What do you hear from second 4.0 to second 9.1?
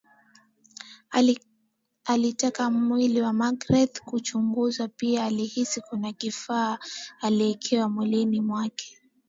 uchunguzwe pia alihisi kuna kifaa aliwekewa mwilini mwake